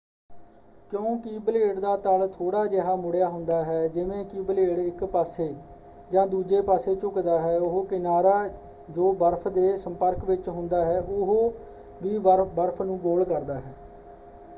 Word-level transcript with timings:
ਕਿਉਂਕਿ 0.89 1.37
ਬਲੇਡ 1.39 1.79
ਦਾ 1.79 1.95
ਤਲ 1.97 2.25
ਥੋੜ੍ਹਾ 2.27 2.65
ਜਿਹਾ 2.67 2.95
ਮੁੜਿਆ 2.95 3.27
ਹੁੰਦਾ 3.27 3.61
ਹੈ 3.63 3.87
ਜਿਵੇਂ 3.87 4.23
ਕਿ 4.25 4.41
ਬਲੇਡ 4.41 4.79
ਇੱਕ 4.79 5.03
ਪਾਸੇ 5.07 5.47
ਜਾਂ 6.11 6.25
ਦੂਜੇ 6.27 6.61
ਪਾਸੇ 6.63 6.95
ਝੁਕਦਾ 6.95 7.39
ਹੈ 7.39 7.57
ਉਹ 7.59 7.83
ਕਿਨਾਰਾ 7.85 8.35
ਜੋ 8.89 9.11
ਬਰਫ਼਼ 9.15 9.47
ਦੇ 9.49 9.75
ਸੰਪਰਕ 9.77 10.25
ਵਿੱਚ 10.25 10.49
ਹੁੰਦਾ 10.49 10.83
ਹੈ 10.85 10.99
ਉਹ 11.01 11.51
ਵੀ 12.01 12.17
ਬਰਫ਼ 12.19 12.81
ਨੂੰ 12.81 12.97
ਗੋਲ 12.99 13.23
ਕਰਦਾ 13.25 13.59
ਹੈ। 13.59 13.73